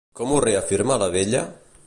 [0.19, 1.45] Com ho reafirma la vella?